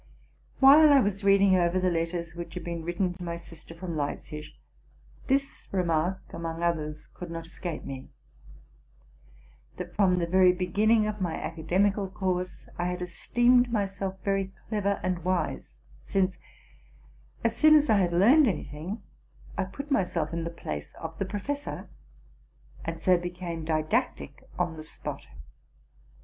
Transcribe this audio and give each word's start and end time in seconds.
While 0.59 0.91
I 0.91 0.99
was 0.99 1.23
reading 1.23 1.55
over 1.57 1.79
the 1.79 1.91
letters 1.91 2.33
which 2.33 2.55
had 2.55 2.63
been 2.63 2.83
writ 2.83 2.97
ten 2.97 3.13
to 3.13 3.23
my 3.23 3.37
sister 3.37 3.75
from 3.75 3.95
Leipzig, 3.95 4.45
this 5.27 5.67
remark, 5.71 6.23
among 6.33 6.63
others, 6.63 7.05
could 7.13 7.29
not 7.29 7.45
escape 7.45 7.83
me,— 7.83 8.09
that, 9.77 9.95
from 9.95 10.17
the 10.17 10.25
very 10.25 10.53
beginning 10.53 11.05
of 11.05 11.21
my 11.21 11.35
academical 11.35 12.09
course, 12.09 12.67
I 12.79 12.85
had 12.85 13.03
esteemed 13.03 13.71
myself 13.71 14.15
very 14.23 14.51
clever 14.67 14.99
and 15.03 15.23
wise, 15.23 15.81
since, 16.01 16.39
as 17.43 17.55
soon 17.55 17.75
as 17.75 17.87
I 17.87 17.97
had 17.97 18.11
learned 18.11 18.47
any 18.47 18.63
thing, 18.63 19.03
I 19.55 19.65
put 19.65 19.91
myself 19.91 20.33
in 20.33 20.45
the 20.45 20.49
place 20.49 20.95
of 20.95 21.15
the 21.19 21.25
professor, 21.25 21.89
and 22.83 22.99
so 22.99 23.17
became 23.19 23.65
didactic 23.65 24.49
on 24.57 24.77
the 24.77 24.83
spot. 24.83 25.27